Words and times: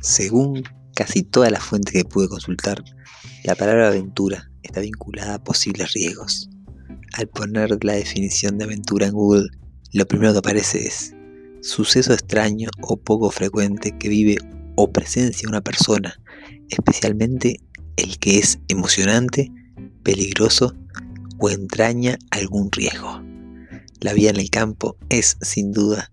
Según 0.00 0.64
casi 0.94 1.22
todas 1.22 1.52
las 1.52 1.62
fuentes 1.62 1.92
que 1.92 2.04
pude 2.04 2.28
consultar, 2.28 2.82
la 3.44 3.54
palabra 3.54 3.88
aventura 3.88 4.50
está 4.62 4.80
vinculada 4.80 5.34
a 5.34 5.44
posibles 5.44 5.92
riesgos. 5.92 6.48
Al 7.12 7.28
poner 7.28 7.84
la 7.84 7.92
definición 7.92 8.56
de 8.56 8.64
aventura 8.64 9.06
en 9.06 9.12
Google, 9.12 9.48
lo 9.92 10.06
primero 10.06 10.32
que 10.32 10.38
aparece 10.38 10.86
es 10.86 11.14
suceso 11.60 12.14
extraño 12.14 12.70
o 12.80 12.96
poco 12.96 13.30
frecuente 13.30 13.96
que 13.98 14.08
vive 14.08 14.38
o 14.76 14.90
presencia 14.90 15.48
una 15.48 15.60
persona, 15.60 16.18
especialmente 16.70 17.60
el 17.96 18.18
que 18.18 18.38
es 18.38 18.58
emocionante, 18.68 19.52
peligroso 20.02 20.74
o 21.38 21.50
entraña 21.50 22.18
algún 22.30 22.72
riesgo. 22.72 23.22
La 24.00 24.14
vida 24.14 24.30
en 24.30 24.40
el 24.40 24.48
campo 24.48 24.96
es, 25.10 25.36
sin 25.42 25.72
duda, 25.72 26.10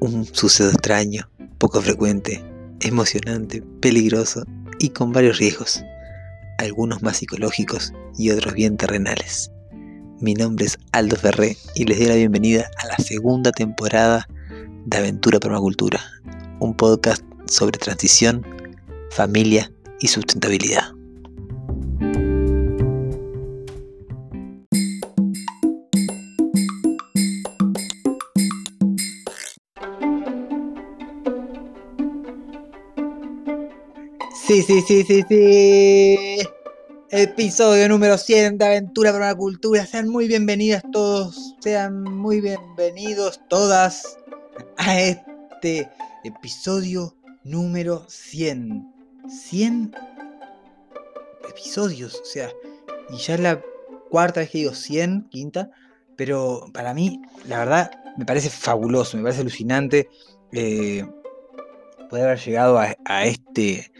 un 0.00 0.24
suceso 0.24 0.70
extraño, 0.70 1.30
poco 1.58 1.82
frecuente, 1.82 2.42
emocionante, 2.80 3.62
peligroso 3.80 4.44
y 4.78 4.90
con 4.90 5.12
varios 5.12 5.38
riesgos, 5.38 5.82
algunos 6.58 7.02
más 7.02 7.18
psicológicos 7.18 7.92
y 8.16 8.30
otros 8.30 8.54
bien 8.54 8.76
terrenales. 8.76 9.50
Mi 10.20 10.34
nombre 10.34 10.66
es 10.66 10.78
Aldo 10.92 11.16
Ferré 11.16 11.56
y 11.74 11.84
les 11.84 11.98
doy 11.98 12.08
la 12.08 12.16
bienvenida 12.16 12.68
a 12.82 12.86
la 12.88 12.96
segunda 12.96 13.52
temporada 13.52 14.28
de 14.84 14.96
Aventura 14.96 15.38
Permacultura, 15.38 16.00
un 16.60 16.74
podcast 16.74 17.22
sobre 17.46 17.78
transición, 17.78 18.44
familia 19.10 19.70
y 20.00 20.08
sustentabilidad. 20.08 20.97
Sí, 34.48 34.62
sí, 34.62 34.80
sí, 34.80 35.04
sí, 35.04 35.22
sí. 35.28 36.38
Episodio 37.10 37.86
número 37.86 38.16
100 38.16 38.56
de 38.56 38.64
Aventura 38.64 39.12
para 39.12 39.26
la 39.26 39.34
Cultura. 39.34 39.84
Sean 39.84 40.08
muy 40.08 40.26
bienvenidas 40.26 40.82
todos, 40.90 41.54
sean 41.60 42.02
muy 42.02 42.40
bienvenidos 42.40 43.42
todas 43.50 44.18
a 44.78 44.98
este 44.98 45.90
episodio 46.24 47.14
número 47.44 48.06
100. 48.08 48.90
100 49.28 49.94
episodios, 51.50 52.18
o 52.18 52.24
sea, 52.24 52.50
y 53.10 53.18
ya 53.18 53.34
es 53.34 53.40
la 53.40 53.62
cuarta 54.08 54.40
vez 54.40 54.48
que 54.48 54.58
digo 54.58 54.72
100, 54.72 55.28
quinta, 55.28 55.70
pero 56.16 56.70
para 56.72 56.94
mí, 56.94 57.20
la 57.46 57.58
verdad, 57.58 57.90
me 58.16 58.24
parece 58.24 58.48
fabuloso, 58.48 59.18
me 59.18 59.24
parece 59.24 59.42
alucinante 59.42 60.08
eh, 60.52 61.04
poder 62.08 62.24
haber 62.24 62.40
llegado 62.40 62.78
a 62.78 63.26
este 63.26 63.92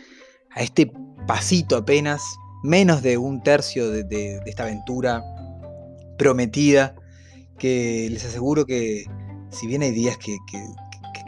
a 0.58 0.62
este 0.62 0.92
pasito 1.28 1.76
apenas, 1.76 2.36
menos 2.64 3.00
de 3.00 3.16
un 3.16 3.40
tercio 3.42 3.90
de, 3.90 4.40
esta 4.44 4.64
aventura 4.64 5.22
prometida, 6.18 6.96
que 7.58 8.08
les 8.10 8.24
aseguro 8.24 8.66
que 8.66 9.04
si 9.50 9.68
bien 9.68 9.82
hay 9.82 9.92
días 9.92 10.18
que, 10.18 10.36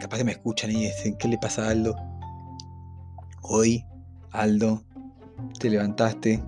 capaz 0.01 0.17
que 0.17 0.23
me 0.25 0.33
escuchan 0.33 0.71
y 0.71 0.85
dicen, 0.87 1.15
¿qué 1.17 1.29
le 1.29 1.37
pasa 1.37 1.65
a 1.65 1.69
Aldo? 1.69 1.95
Hoy, 3.41 3.85
Aldo, 4.31 4.83
te 5.59 5.69
levantaste 5.69 6.43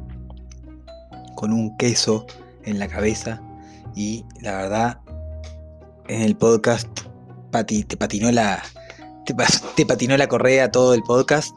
con 1.36 1.54
un 1.54 1.78
queso 1.78 2.26
en 2.66 2.80
la 2.80 2.90
cabeza 2.90 3.42
y 3.96 4.26
la 4.42 4.58
verdad, 4.58 5.00
en 6.10 6.22
el 6.22 6.36
podcast 6.36 6.90
te 7.88 7.98
patinó 7.98 8.30
la, 8.32 8.62
te 9.76 9.86
patinó 9.86 10.18
la 10.18 10.28
correa 10.28 10.70
todo 10.70 10.94
el 10.94 11.04
podcast 11.04 11.56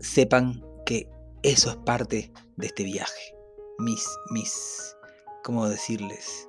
sepan 0.00 0.62
que 0.86 1.08
eso 1.42 1.70
es 1.70 1.76
parte 1.76 2.32
de 2.56 2.66
este 2.66 2.84
viaje. 2.84 3.34
Mis, 3.78 4.06
mis, 4.30 4.96
¿cómo 5.44 5.68
decirles? 5.68 6.48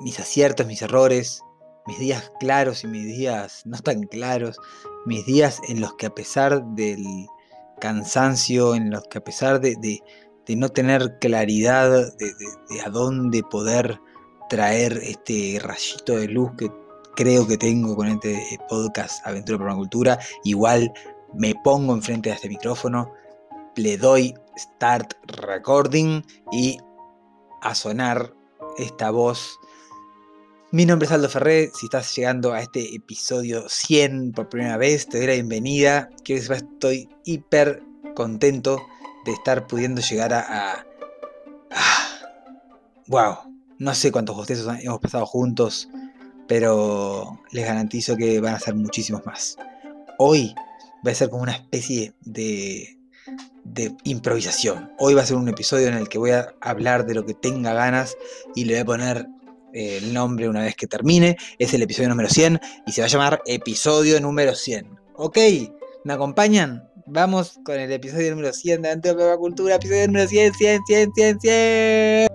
Mis 0.00 0.20
aciertos, 0.20 0.66
mis 0.66 0.82
errores, 0.82 1.42
mis 1.86 1.98
días 1.98 2.32
claros 2.38 2.84
y 2.84 2.86
mis 2.86 3.06
días 3.06 3.62
no 3.64 3.78
tan 3.78 4.04
claros, 4.04 4.56
mis 5.06 5.26
días 5.26 5.60
en 5.68 5.80
los 5.80 5.94
que 5.94 6.06
a 6.06 6.14
pesar 6.14 6.64
del 6.74 7.04
cansancio, 7.80 8.74
en 8.74 8.90
los 8.90 9.02
que 9.04 9.18
a 9.18 9.24
pesar 9.24 9.60
de, 9.60 10.00
no 10.48 10.68
tener 10.68 11.18
claridad 11.20 11.90
de, 11.90 12.34
de, 12.68 12.80
a 12.84 12.90
dónde 12.90 13.42
poder 13.42 14.00
traer 14.48 14.98
este 15.02 15.58
rayito 15.60 16.16
de 16.16 16.28
luz 16.28 16.52
que 16.58 16.70
creo 17.16 17.46
que 17.46 17.58
tengo 17.58 17.96
con 17.96 18.08
este 18.08 18.40
podcast 18.68 19.26
Aventura 19.26 19.58
Permacultura, 19.58 20.18
igual 20.44 20.92
me 21.34 21.54
pongo 21.54 21.94
enfrente 21.94 22.28
de 22.28 22.36
este 22.36 22.48
micrófono, 22.48 23.12
le 23.76 23.96
doy 23.96 24.34
start 24.56 25.14
recording 25.26 26.22
y 26.50 26.78
a 27.62 27.74
sonar 27.74 28.34
esta 28.78 29.10
voz. 29.10 29.58
Mi 30.70 30.86
nombre 30.86 31.06
es 31.06 31.12
Aldo 31.12 31.28
Ferré, 31.28 31.70
si 31.74 31.86
estás 31.86 32.14
llegando 32.14 32.52
a 32.52 32.60
este 32.60 32.94
episodio 32.94 33.68
100 33.68 34.32
por 34.32 34.48
primera 34.48 34.76
vez, 34.76 35.06
te 35.06 35.18
doy 35.18 35.26
la 35.26 35.34
bienvenida. 35.34 36.08
Quiero 36.24 36.46
que 36.46 36.54
estoy 36.54 37.08
hiper 37.24 37.82
contento 38.14 38.80
de 39.24 39.32
estar 39.32 39.66
pudiendo 39.66 40.00
llegar 40.00 40.32
a... 40.32 40.86
wow, 43.06 43.36
no 43.78 43.94
sé 43.94 44.12
cuántos 44.12 44.36
bostezos 44.36 44.78
hemos 44.80 45.00
pasado 45.00 45.26
juntos, 45.26 45.88
pero 46.48 47.38
les 47.50 47.66
garantizo 47.66 48.16
que 48.16 48.40
van 48.40 48.54
a 48.54 48.60
ser 48.60 48.74
muchísimos 48.74 49.24
más. 49.26 49.56
Hoy 50.18 50.54
va 51.06 51.12
a 51.12 51.14
ser 51.14 51.30
como 51.30 51.42
una 51.42 51.52
especie 51.52 52.14
de, 52.20 52.98
de 53.64 53.94
improvisación. 54.04 54.92
Hoy 54.98 55.14
va 55.14 55.22
a 55.22 55.26
ser 55.26 55.36
un 55.36 55.48
episodio 55.48 55.88
en 55.88 55.94
el 55.94 56.08
que 56.08 56.18
voy 56.18 56.30
a 56.30 56.54
hablar 56.60 57.06
de 57.06 57.14
lo 57.14 57.24
que 57.24 57.34
tenga 57.34 57.74
ganas 57.74 58.16
y 58.54 58.64
le 58.64 58.74
voy 58.74 58.80
a 58.80 58.84
poner 58.84 59.26
eh, 59.72 59.98
el 60.02 60.12
nombre 60.12 60.48
una 60.48 60.62
vez 60.62 60.76
que 60.76 60.86
termine. 60.86 61.36
Es 61.58 61.74
el 61.74 61.82
episodio 61.82 62.08
número 62.08 62.28
100 62.28 62.60
y 62.86 62.92
se 62.92 63.00
va 63.00 63.06
a 63.06 63.10
llamar 63.10 63.42
episodio 63.46 64.20
número 64.20 64.54
100. 64.54 64.98
¿Ok? 65.14 65.38
¿Me 66.04 66.12
acompañan? 66.12 66.88
Vamos 67.06 67.58
con 67.64 67.78
el 67.78 67.90
episodio 67.92 68.30
número 68.30 68.52
100 68.52 68.82
de 68.82 68.90
Antigua 68.90 69.36
Cultura, 69.36 69.76
episodio 69.76 70.06
número 70.06 70.28
100, 70.28 70.54
100, 70.54 70.80
100, 70.86 71.12
100, 71.14 71.40
100. 71.40 72.31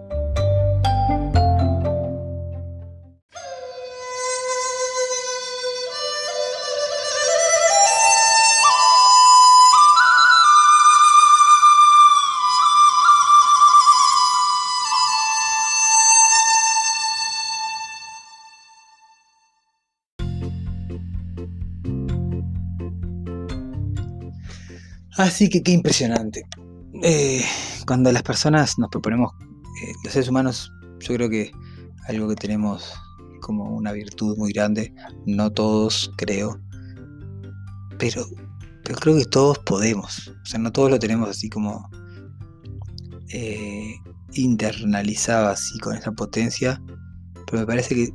Así 25.17 25.50
que 25.50 25.63
qué 25.63 25.72
impresionante. 25.72 26.45
Eh, 27.01 27.44
cuando 27.88 28.11
las 28.11 28.22
personas 28.22 28.78
nos 28.78 28.89
proponemos, 28.89 29.33
eh, 29.83 29.94
los 30.03 30.13
seres 30.13 30.29
humanos, 30.29 30.72
yo 31.00 31.16
creo 31.16 31.29
que 31.29 31.51
algo 32.07 32.28
que 32.29 32.35
tenemos 32.35 32.94
como 33.41 33.75
una 33.75 33.91
virtud 33.94 34.38
muy 34.38 34.51
grande, 34.53 34.94
no 35.25 35.51
todos 35.51 36.11
creo, 36.17 36.59
pero, 37.97 38.25
pero 38.83 39.00
creo 39.00 39.17
que 39.17 39.25
todos 39.25 39.57
podemos, 39.59 40.28
o 40.28 40.45
sea, 40.45 40.59
no 40.59 40.72
todos 40.72 40.91
lo 40.91 41.00
tenemos 41.00 41.29
así 41.29 41.49
como 41.49 41.89
eh, 43.29 43.95
internalizado 44.34 45.49
así 45.49 45.79
con 45.79 45.95
esa 45.95 46.11
potencia, 46.11 46.81
pero 47.45 47.59
me 47.59 47.66
parece 47.66 47.95
que 47.95 48.09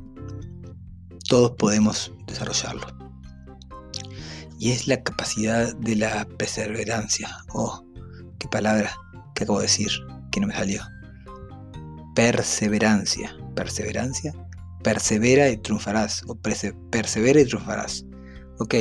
todos 1.27 1.51
podemos 1.57 2.13
desarrollarlo 2.27 3.02
y 4.63 4.71
es 4.71 4.87
la 4.87 5.03
capacidad 5.03 5.75
de 5.75 5.97
la 5.97 6.25
perseverancia. 6.37 7.27
Oh, 7.53 7.83
qué 8.39 8.47
palabra 8.47 8.95
que 9.35 9.43
acabo 9.43 9.59
de 9.59 9.65
decir, 9.65 9.89
que 10.31 10.39
no 10.39 10.47
me 10.47 10.55
salió. 10.55 10.81
Perseverancia, 12.15 13.35
perseverancia, 13.55 14.33
persevera 14.81 15.49
y 15.49 15.57
triunfarás, 15.57 16.23
o 16.29 16.35
persevera 16.35 17.41
y 17.41 17.45
triunfarás. 17.45 18.05
Ok, 18.59 18.75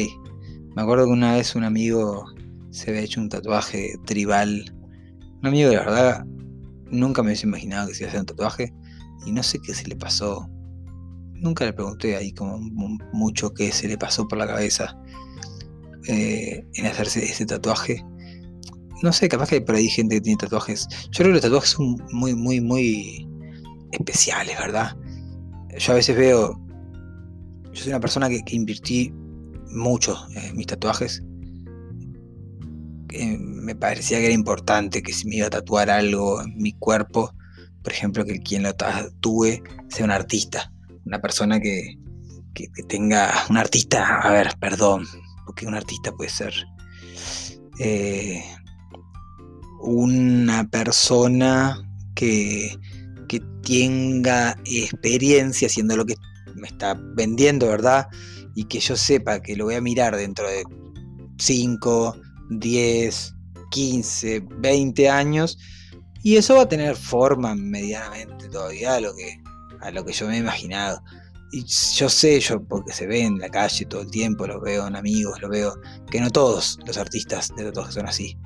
me 0.76 0.82
acuerdo 0.82 1.06
que 1.06 1.11
una 1.11 1.34
vez 1.34 1.56
un 1.56 1.64
amigo 1.64 2.26
se 2.70 2.90
había 2.90 3.02
hecho 3.02 3.20
un 3.20 3.29
tatuaje 3.29 3.96
tribal. 4.06 4.73
Un 5.40 5.49
amigo 5.49 5.69
de 5.69 5.76
la 5.79 5.82
verdad 5.82 6.25
nunca 6.93 7.23
me 7.23 7.31
hubiese 7.31 7.49
imaginado 7.49 7.88
que 7.88 7.94
se 7.94 8.05
iba 8.05 8.06
a 8.06 8.11
hacer 8.11 8.20
un 8.20 8.26
tatuaje 8.26 8.73
y 9.26 9.32
no 9.32 9.43
sé 9.43 9.58
qué 9.58 9.75
se 9.75 9.88
le 9.88 9.96
pasó. 9.96 10.49
Nunca 11.32 11.64
le 11.64 11.73
pregunté 11.73 12.14
ahí 12.14 12.31
como 12.32 12.58
mucho 13.12 13.52
qué 13.52 13.73
se 13.73 13.88
le 13.88 13.99
pasó 13.99 14.29
por 14.29 14.38
la 14.38 14.46
cabeza. 14.46 14.96
Eh, 16.08 16.64
en 16.75 16.87
hacerse 16.87 17.25
ese 17.25 17.46
tatuaje. 17.46 18.04
No 19.02 19.12
sé, 19.12 19.28
capaz 19.28 19.49
que 19.49 19.56
hay 19.56 19.60
por 19.60 19.75
ahí 19.75 19.88
gente 19.88 20.16
que 20.16 20.20
tiene 20.20 20.38
tatuajes. 20.38 20.88
Yo 21.10 21.19
creo 21.19 21.28
que 21.28 21.32
los 21.34 21.43
tatuajes 21.43 21.70
son 21.70 21.96
muy, 22.12 22.34
muy, 22.34 22.60
muy 22.60 23.28
especiales, 23.93 24.56
¿verdad? 24.58 24.96
Yo 25.78 25.93
a 25.93 25.96
veces 25.96 26.16
veo. 26.16 26.60
Yo 27.72 27.82
soy 27.82 27.90
una 27.90 28.00
persona 28.00 28.28
que, 28.28 28.43
invirtí 28.50 29.12
mucho 29.70 30.16
en 30.34 30.56
mis 30.56 30.66
tatuajes. 30.66 31.22
eh, 33.10 33.38
me 33.38 33.75
parecía 33.75 34.19
que 34.19 34.26
era 34.26 34.34
importante 34.34 35.02
que 35.02 35.12
si 35.12 35.28
me 35.28 35.37
iba 35.37 35.46
a 35.46 35.50
tatuar 35.50 35.88
algo 35.90 36.43
en 36.43 36.56
mi 36.56 36.72
cuerpo, 36.72 37.32
por 37.82 37.93
ejemplo, 37.93 38.25
que 38.25 38.40
quien 38.40 38.62
lo 38.62 38.75
tatúe 38.75 39.62
sea 39.88 40.05
un 40.05 40.10
artista, 40.10 40.72
una 41.05 41.20
persona 41.20 41.60
que, 41.60 41.96
que, 42.55 42.69
tenga, 42.88 43.32
un 43.50 43.56
artista, 43.56 44.20
a 44.20 44.31
ver, 44.32 44.55
perdón, 44.60 45.05
porque 45.46 45.66
un 45.66 45.74
artista 45.74 46.12
puede 46.12 46.30
ser 46.30 46.54
eh, 47.78 48.44
una 49.80 50.68
persona 50.68 51.76
que, 52.14 52.76
que 53.28 53.40
tenga 53.62 54.56
experiencia 54.64 55.66
haciendo 55.66 55.96
lo 55.96 56.04
que 56.04 56.14
me 56.54 56.68
está 56.68 56.94
vendiendo, 57.14 57.68
¿verdad? 57.68 58.08
Y 58.54 58.64
que 58.64 58.80
yo 58.80 58.96
sepa 58.96 59.40
que 59.40 59.56
lo 59.56 59.64
voy 59.64 59.74
a 59.74 59.80
mirar 59.80 60.16
dentro 60.16 60.48
de 60.48 60.64
5, 61.38 62.16
10, 62.50 63.34
15, 63.70 64.44
20 64.58 65.08
años. 65.08 65.58
Y 66.22 66.36
eso 66.36 66.56
va 66.56 66.62
a 66.62 66.68
tener 66.68 66.94
forma 66.94 67.54
medianamente 67.54 68.48
todavía 68.48 68.94
a 68.94 69.00
lo 69.00 69.14
que, 69.14 69.42
a 69.80 69.90
lo 69.90 70.04
que 70.04 70.12
yo 70.12 70.28
me 70.28 70.36
he 70.36 70.38
imaginado. 70.38 71.02
Y 71.52 71.64
yo 71.64 72.08
sé, 72.08 72.40
yo 72.40 72.64
porque 72.64 72.93
se 72.93 73.06
ve 73.06 73.22
en 73.22 73.38
la 73.38 73.50
calle 73.50 73.84
todo 73.84 74.00
el 74.00 74.10
tiempo, 74.10 74.46
lo 74.46 74.60
veo 74.60 74.87
en 74.87 74.96
amigos, 74.96 75.40
lo 75.43 75.50
veo, 75.50 75.75
que 76.10 76.20
no 76.20 76.31
todos 76.31 76.78
los 76.87 76.96
artistas 76.96 77.52
de 77.54 77.64
tatuajes 77.64 77.94
son 77.94 78.06
así. 78.06 78.38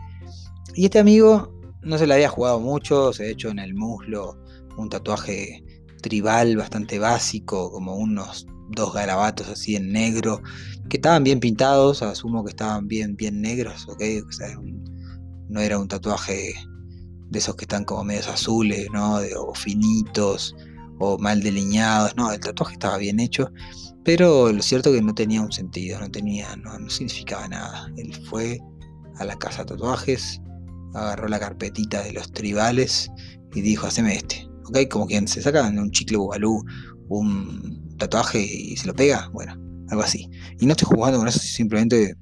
Y 0.74 0.86
este 0.86 0.98
amigo 0.98 1.52
no 1.82 1.98
se 1.98 2.06
le 2.06 2.14
había 2.14 2.28
jugado 2.28 2.58
mucho, 2.58 3.12
se 3.12 3.24
ha 3.24 3.28
hecho 3.28 3.48
en 3.48 3.60
el 3.60 3.74
muslo 3.74 4.36
un 4.76 4.88
tatuaje 4.88 5.62
tribal 6.02 6.56
bastante 6.56 6.98
básico, 6.98 7.70
como 7.70 7.94
unos 7.94 8.46
dos 8.70 8.92
garabatos 8.92 9.48
así 9.48 9.76
en 9.76 9.92
negro, 9.92 10.42
que 10.88 10.96
estaban 10.96 11.24
bien 11.24 11.40
pintados, 11.40 12.02
asumo 12.02 12.44
que 12.44 12.50
estaban 12.50 12.88
bien, 12.88 13.16
bien 13.16 13.40
negros, 13.40 13.86
¿ok? 13.88 14.02
no 15.48 15.60
era 15.60 15.78
un 15.78 15.86
tatuaje 15.86 16.54
de 17.28 17.38
esos 17.38 17.54
que 17.54 17.64
están 17.64 17.84
como 17.84 18.04
medios 18.04 18.28
azules, 18.28 18.88
¿no? 18.92 19.18
o 19.38 19.54
finitos, 19.54 20.54
o 20.98 21.18
mal 21.18 21.42
delineados, 21.42 22.16
no, 22.16 22.32
el 22.32 22.40
tatuaje 22.40 22.74
estaba 22.74 22.98
bien 22.98 23.20
hecho, 23.20 23.50
pero 24.04 24.52
lo 24.52 24.62
cierto 24.62 24.90
es 24.90 24.96
que 24.96 25.02
no 25.02 25.14
tenía 25.14 25.42
un 25.42 25.52
sentido, 25.52 26.00
no 26.00 26.10
tenía, 26.10 26.54
no, 26.56 26.78
no 26.78 26.90
significaba 26.90 27.48
nada. 27.48 27.90
Él 27.96 28.12
fue 28.30 28.60
a 29.18 29.24
la 29.24 29.36
casa 29.36 29.64
de 29.64 29.70
tatuajes, 29.70 30.40
agarró 30.94 31.28
la 31.28 31.40
carpetita 31.40 32.02
de 32.02 32.12
los 32.12 32.30
tribales 32.32 33.10
y 33.54 33.60
dijo, 33.60 33.86
haceme 33.86 34.16
este, 34.16 34.48
¿ok? 34.66 34.88
Como 34.90 35.06
quien 35.06 35.26
se 35.28 35.42
saca 35.42 35.66
un 35.68 35.90
chicle 35.90 36.18
bubalú, 36.18 36.64
un 37.08 37.96
tatuaje 37.98 38.40
y 38.40 38.76
se 38.76 38.86
lo 38.86 38.94
pega, 38.94 39.28
bueno, 39.32 39.56
algo 39.88 40.02
así. 40.02 40.28
Y 40.60 40.66
no 40.66 40.72
estoy 40.72 40.88
jugando 40.94 41.18
con 41.18 41.28
eso, 41.28 41.38
simplemente 41.38 42.16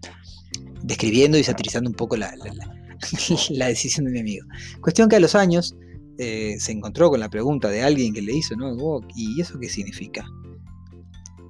describiendo 0.82 1.38
y 1.38 1.44
satirizando 1.44 1.90
un 1.90 1.96
poco 1.96 2.16
la, 2.16 2.34
la, 2.36 3.66
decisión 3.68 4.06
de 4.06 4.12
mi 4.12 4.20
amigo. 4.20 4.46
Cuestión 4.80 5.08
que 5.08 5.16
a 5.16 5.20
los 5.20 5.34
años 5.34 5.74
eh, 6.18 6.56
se 6.58 6.72
encontró 6.72 7.10
con 7.10 7.20
la 7.20 7.28
pregunta 7.28 7.68
de 7.68 7.82
alguien 7.82 8.12
que 8.12 8.22
le 8.22 8.34
hizo, 8.34 8.56
¿no? 8.56 9.00
¿Y 9.14 9.40
eso 9.40 9.58
qué 9.58 9.68
significa? 9.68 10.24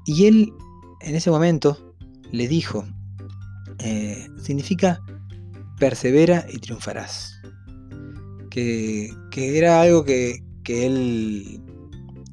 Y 0.06 0.26
él 0.26 0.52
en 1.00 1.14
ese 1.14 1.30
momento 1.30 1.94
le 2.32 2.48
dijo, 2.48 2.84
eh, 3.78 4.28
significa 4.42 5.00
persevera 5.78 6.46
y 6.52 6.58
triunfarás. 6.58 7.40
Que, 8.50 9.12
que 9.30 9.58
era 9.58 9.80
algo 9.80 10.04
que, 10.04 10.38
que 10.62 10.86
él 10.86 11.60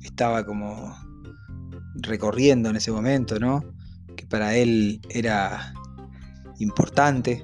estaba 0.04 0.46
como 0.46 0.96
recorriendo 1.96 2.70
en 2.70 2.76
ese 2.76 2.92
momento, 2.92 3.40
¿no? 3.40 3.64
Que 4.16 4.26
para 4.26 4.56
él 4.56 5.02
era 5.10 5.74
importante, 6.60 7.44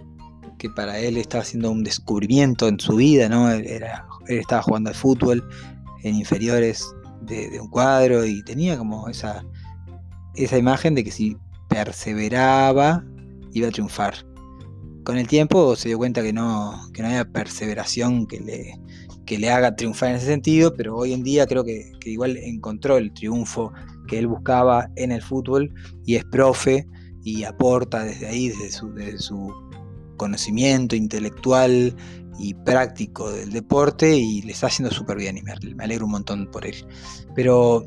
que 0.57 0.69
para 0.69 0.99
él 0.99 1.17
estaba 1.17 1.41
haciendo 1.41 1.71
un 1.71 1.83
descubrimiento 1.83 2.67
en 2.67 2.79
su 2.79 2.95
vida, 2.95 3.29
¿no? 3.29 3.49
Era, 3.49 4.07
él 4.29 4.39
estaba 4.39 4.61
jugando 4.61 4.89
al 4.89 4.95
fútbol 4.95 5.47
en 6.03 6.15
inferiores 6.15 6.85
de, 7.21 7.59
un 7.59 7.69
cuadro 7.69 8.25
y 8.25 8.43
tenía 8.43 8.77
como 8.77 9.07
esa, 9.09 9.43
esa 10.35 10.57
imagen 10.57 10.95
de 10.95 11.03
que 11.03 11.11
si 11.11 11.37
perseveraba 11.69 13.03
iba 13.53 13.67
a 13.67 13.71
triunfar. 13.71 14.13
Con 15.03 15.17
el 15.17 15.27
tiempo 15.27 15.75
se 15.75 15.89
dio 15.89 15.97
cuenta 15.97 16.21
que 16.21 16.33
no, 16.33 16.73
que 16.93 17.01
no 17.01 17.07
había 17.07 17.25
perseveración 17.25 18.27
que 18.27 18.39
le, 18.41 18.77
que 19.27 19.37
le 19.37 19.51
haga 19.51 19.75
triunfar 19.75 20.09
en 20.09 20.15
ese 20.15 20.25
sentido, 20.25 20.73
pero 20.73 20.95
hoy 20.95 21.13
en 21.13 21.23
día 21.23 21.45
creo 21.45 21.63
que, 21.63 21.91
igual 22.05 22.37
encontró 22.37 22.97
el 22.97 23.13
triunfo 23.13 23.71
que 24.07 24.17
él 24.17 24.27
buscaba 24.27 24.89
en 24.95 25.11
el 25.11 25.21
fútbol 25.21 25.71
y 26.05 26.15
es 26.15 26.25
profe 26.25 26.87
y 27.23 27.43
aporta 27.43 28.03
desde 28.03 28.27
ahí, 28.27 28.49
desde 28.49 29.19
su, 29.19 29.53
conocimiento 30.15 30.95
intelectual 30.95 31.95
y 32.39 32.53
práctico 32.53 33.31
del 33.31 33.51
deporte 33.51 34.15
y 34.15 34.41
le 34.41 34.51
está 34.51 34.67
haciendo 34.67 34.93
súper 34.93 35.17
bien 35.17 35.37
y 35.37 35.41
me, 35.41 35.53
alegro 35.79 36.05
un 36.05 36.11
montón 36.11 36.49
por 36.51 36.65
él. 36.65 36.75
Pero 37.35 37.85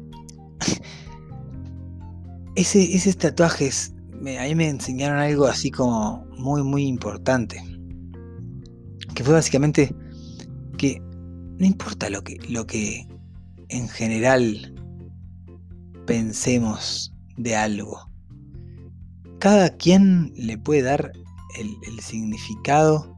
ese, 2.55 2.95
esos 2.95 3.17
tatuajes 3.17 3.95
a 4.39 4.45
mí 4.45 4.55
me 4.55 4.69
enseñaron 4.69 5.19
algo 5.19 5.47
así 5.47 5.71
como 5.71 6.25
muy, 6.37 6.63
muy 6.63 6.87
importante. 6.87 7.63
Que 9.15 9.25
fue 9.25 9.35
básicamente 9.35 9.95
que 10.77 11.01
no 11.59 11.67
importa 11.67 12.11
lo 12.11 12.23
que, 12.23 12.37
lo 12.49 12.67
que 12.67 13.07
en 13.69 13.89
general 13.89 14.75
pensemos 16.07 17.15
de 17.37 17.57
algo. 17.57 18.11
Cada 19.39 19.71
quien 19.77 20.33
le 20.37 20.59
puede 20.59 20.83
dar 20.83 21.13
el, 21.59 22.01
significado, 22.01 23.17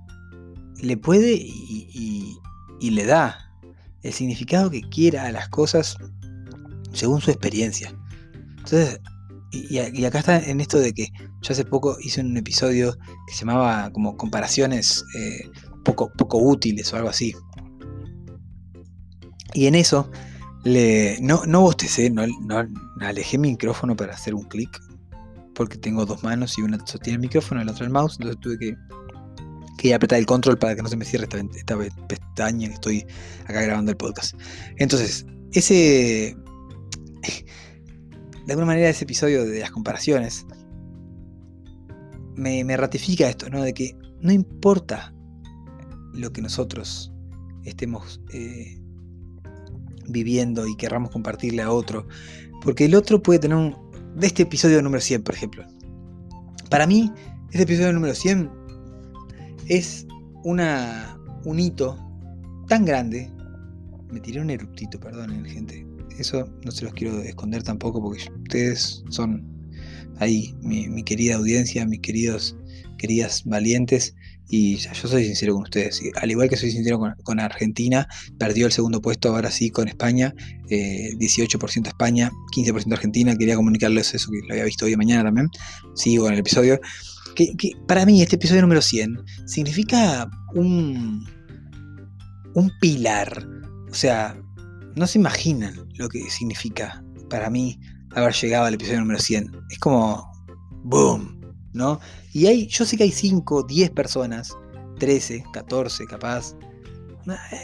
le 0.83 0.97
puede 0.97 1.35
y, 1.35 2.39
le 2.81 3.07
da 3.07 3.39
el 4.03 4.13
significado 4.13 4.69
que 4.69 4.83
quiera 4.83 5.27
a 5.27 5.33
las 5.33 5.49
cosas 5.49 5.97
según 6.93 7.21
su 7.21 7.31
experiencia. 7.31 7.95
Entonces, 8.59 9.01
y, 9.53 10.05
acá 10.05 10.19
está 10.19 10.39
en 10.39 10.61
esto 10.61 10.79
de 10.79 10.93
que 10.93 11.09
yo 11.41 11.53
hace 11.53 11.65
poco 11.65 11.97
hice 12.01 12.21
un 12.21 12.37
episodio 12.37 12.97
que 13.27 13.33
se 13.33 13.41
llamaba 13.45 13.91
como 13.93 14.17
comparaciones 14.17 15.05
eh, 15.17 15.49
poco, 15.85 16.11
poco 16.19 16.39
útiles 16.39 16.93
o 16.93 16.97
algo 16.97 17.09
así. 17.09 17.33
Y 19.55 19.67
en 19.67 19.77
eso, 19.77 20.11
le, 20.65 21.19
no, 21.21 21.45
no 21.47 21.61
bostecé, 21.61 22.11
no, 22.11 22.25
alejé 23.01 23.39
mi 23.39 23.51
micrófono 23.53 23.95
para 23.95 24.15
hacer 24.15 24.35
un 24.35 24.45
clic, 24.45 24.81
porque 25.55 25.79
tengo 25.79 26.05
dos 26.07 26.25
manos 26.25 26.59
y 26.59 26.63
una 26.63 26.85
sostiene 26.85 27.17
el 27.17 27.21
micrófono 27.21 27.63
y 27.63 27.65
la 27.65 27.73
otra 27.73 27.87
el 27.87 27.93
mouse, 27.93 28.17
entonces 28.19 28.41
tuve 28.41 28.59
que, 28.59 28.77
que 29.83 29.95
apretar 29.95 30.21
el 30.21 30.27
control 30.27 30.59
para 30.59 30.77
que 30.77 30.83
no 30.83 30.89
se 30.89 30.97
me 30.97 31.05
cierre 31.05 31.27
esta, 31.57 31.77
pestaña 32.07 32.69
que 32.69 32.75
estoy 32.75 33.07
acá 33.47 33.63
grabando 33.63 33.91
el 33.91 33.97
podcast. 33.97 34.37
Entonces, 34.77 35.27
ese, 35.51 36.37
de 38.47 38.53
alguna 38.53 38.67
manera 38.67 38.89
ese 38.89 39.03
episodio 39.03 39.45
de 39.45 39.59
las 39.59 39.73
comparaciones 39.73 40.47
me, 42.37 42.77
ratifica 42.77 43.29
esto, 43.29 43.51
¿no? 43.51 43.61
De 43.63 43.75
que 43.75 43.97
no 44.21 44.31
importa 44.31 45.13
lo 46.15 46.33
que 46.33 46.43
nosotros 46.43 47.13
estemos 47.65 48.21
eh, 48.33 48.81
viviendo 50.07 50.65
y 50.69 50.77
querramos 50.77 51.11
compartirle 51.11 51.63
a 51.63 51.73
otro. 51.73 52.07
Porque 52.63 52.85
el 52.85 52.95
otro 52.95 53.21
puede 53.21 53.41
tener 53.41 53.57
un... 53.57 53.77
De 54.15 54.29
este 54.29 54.45
episodio 54.45 54.81
número 54.81 55.01
100, 55.01 55.25
por 55.25 55.35
ejemplo. 55.35 55.65
Para 56.71 56.87
mí, 56.87 57.11
este 57.51 57.63
episodio 57.65 57.93
número 57.93 58.15
100 58.15 58.62
es 59.69 60.07
una, 60.45 61.19
un 61.45 61.61
hito 61.61 61.99
tan 62.69 62.85
grande. 62.85 63.31
Me 64.11 64.21
tiré 64.21 64.41
un 64.41 64.51
eruptito, 64.51 65.01
perdonen, 65.01 65.45
gente. 65.45 65.87
Eso 66.19 66.49
no 66.65 66.71
se 66.71 66.85
los 66.85 66.93
quiero 66.95 67.21
esconder 67.23 67.63
tampoco 67.63 68.03
porque 68.03 68.23
ustedes 68.43 69.03
son 69.09 69.47
ahí, 70.19 70.55
mi, 70.61 70.89
mi 70.89 71.03
querida 71.03 71.37
audiencia, 71.37 71.87
mis 71.87 72.01
queridos, 72.01 72.57
queridas 72.99 73.45
valientes. 73.45 74.15
Y 74.49 74.77
yo 74.77 75.09
soy 75.09 75.25
sincero 75.25 75.55
con 75.55 75.63
ustedes, 75.63 76.03
al 76.21 76.31
igual 76.31 76.51
que 76.51 76.59
soy 76.59 76.71
sincero 76.71 77.01
con, 77.23 77.41
Argentina, 77.41 78.07
perdió 78.39 78.67
el 78.67 78.73
segundo 78.73 79.01
puesto 79.01 79.31
ahora 79.31 79.51
sí 79.51 79.71
con 79.71 79.89
España, 79.89 80.35
18% 80.69 81.87
eh, 81.87 81.89
España, 81.89 82.31
15% 82.55 82.93
Argentina, 82.93 83.35
quería 83.35 83.57
comunicarles 83.57 84.13
eso 84.13 84.31
que 84.31 84.41
lo 84.47 84.53
había 84.53 84.65
visto 84.65 84.85
hoy 84.85 84.95
mañana 84.97 85.25
también, 85.25 85.49
sigo 85.95 86.27
en 86.27 86.35
el 86.35 86.41
episodio, 86.41 86.79
que, 87.35 87.73
para 87.87 88.07
mí 88.07 88.23
este 88.23 88.37
episodio 88.37 88.63
número 88.63 88.83
100 88.83 89.17
significa 89.47 90.31
un, 90.55 91.27
un 92.55 92.71
pilar, 92.81 93.47
o 93.91 93.95
sea, 93.95 94.37
no 94.97 95.07
se 95.07 95.19
imaginan 95.19 95.89
lo 95.97 96.09
que 96.09 96.29
significa 96.31 97.03
para 97.31 97.49
mí 97.51 97.79
haber 98.15 98.35
llegado 98.35 98.67
al 98.67 98.75
episodio 98.75 99.01
número 99.01 99.19
100, 99.19 99.51
es 99.71 99.79
como, 99.79 100.31
boom, 100.85 101.41
¿no? 101.73 101.99
Y 102.33 102.47
hay, 102.47 102.67
yo 102.67 102.85
sé 102.85 102.97
que 102.97 103.05
hay 103.05 103.11
5, 103.11 103.65
10 103.65 103.91
personas, 103.91 104.57
13, 104.99 105.45
14 105.53 106.07
capaz. 106.07 106.55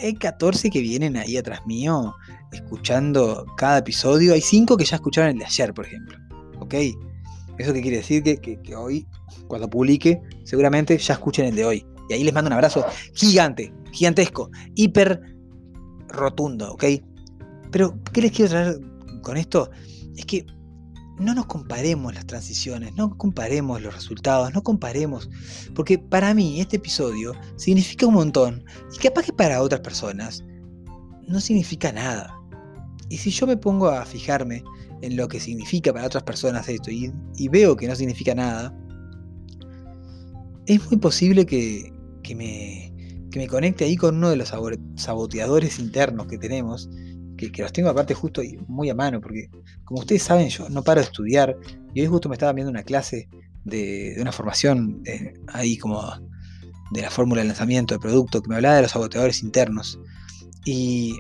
Hay 0.03 0.15
14 0.15 0.71
que 0.71 0.81
vienen 0.81 1.17
ahí 1.17 1.37
atrás 1.37 1.61
mío 1.67 2.15
escuchando 2.53 3.45
cada 3.57 3.79
episodio. 3.79 4.35
Hay 4.35 4.41
5 4.41 4.77
que 4.77 4.85
ya 4.85 4.97
escucharon 4.97 5.31
el 5.31 5.39
de 5.39 5.45
ayer, 5.45 5.75
por 5.75 5.87
ejemplo. 5.87 6.17
¿Ok? 6.61 6.75
¿Eso 7.59 7.73
qué 7.73 7.83
quiere 7.83 7.99
decir? 7.99 8.23
Que, 8.23 8.39
que, 8.39 8.77
hoy, 8.77 9.07
cuando 9.49 9.69
publique, 9.69 10.21
seguramente 10.45 10.97
ya 10.97 11.15
escuchen 11.15 11.47
el 11.47 11.57
de 11.57 11.65
hoy. 11.65 11.87
Y 12.09 12.15
ahí 12.15 12.25
les 12.25 12.33
mando 12.33 12.49
un 12.49 12.55
abrazo 12.55 12.85
gigante, 13.15 13.73
gigantesco, 13.93 14.51
hiper 14.75 15.21
rotundo, 16.09 16.73
¿ok? 16.73 16.85
Pero, 17.71 17.99
¿qué 18.13 18.23
les 18.23 18.33
quiero 18.33 18.51
traer 18.51 18.81
con 19.23 19.37
esto? 19.37 19.71
Es 20.17 20.25
que 20.25 20.47
no 21.19 21.35
nos 21.35 21.47
comparemos 21.47 22.15
las 22.15 22.27
transiciones, 22.27 22.95
no 22.95 23.17
comparemos 23.17 23.83
los 23.83 23.95
resultados, 23.95 24.55
no 24.55 24.63
comparemos, 24.63 25.29
porque 25.75 25.99
para 25.99 26.33
mí 26.33 26.61
este 26.61 26.77
episodio 26.77 27.35
significa 27.57 28.07
un 28.07 28.15
montón 28.15 28.65
y 28.95 28.99
capaz 28.99 29.25
que 29.25 29.33
para 29.33 29.61
otras 29.63 29.81
personas 29.81 30.45
no 31.27 31.41
significa 31.41 31.93
nada. 31.93 32.35
Y 33.09 33.19
si 33.19 33.31
yo 33.31 33.47
me 33.47 33.57
pongo 33.57 33.89
a 33.89 34.05
fijarme 34.05 34.63
en 35.03 35.17
lo 35.17 35.29
que 35.29 35.41
significa 35.41 35.93
para 35.93 36.07
otras 36.07 36.23
personas 36.25 36.69
esto 36.69 36.91
y, 36.91 37.13
veo 37.49 37.77
que 37.77 37.87
no 37.87 37.95
significa 37.95 38.35
nada, 38.35 38.75
es 40.67 40.85
muy 40.91 40.99
posible 40.99 41.47
que, 41.47 41.93
me, 42.35 42.93
que 43.31 43.39
me 43.39 43.47
conecte 43.47 43.85
ahí 43.85 43.97
con 43.97 44.17
uno 44.17 44.31
de 44.31 44.37
los 44.37 44.53
saboteadores 44.97 45.79
internos 45.79 46.27
que 46.27 46.39
tenemos 46.39 46.91
que, 47.39 47.63
los 47.63 47.73
tengo 47.73 47.89
aparte 47.89 48.13
justo 48.15 48.43
muy 48.67 48.91
a 48.91 48.95
mano, 48.95 49.21
porque 49.21 49.49
como 49.85 50.01
ustedes 50.01 50.23
saben, 50.23 50.49
yo 50.49 50.69
no 50.69 50.83
paro 50.83 51.01
de 51.01 51.07
estudiar, 51.07 51.57
y 51.95 52.01
hoy 52.01 52.07
justo 52.07 52.29
me 52.29 52.35
estaba 52.35 52.53
viendo 52.53 52.71
una 52.71 52.83
clase 52.83 53.29
de, 53.65 54.17
una 54.21 54.33
formación 54.33 55.03
ahí 55.47 55.79
como 55.79 56.03
de 56.91 57.03
la 57.03 57.11
fórmula 57.11 57.43
de 57.43 57.49
lanzamiento 57.49 57.95
de 57.95 58.01
producto, 58.01 58.43
que 58.43 58.49
me 58.49 58.57
hablaba 58.57 58.77
de 58.77 58.83
los 58.83 58.91
saboteadores 58.91 59.43
internos. 59.43 59.99
Y, 60.65 61.19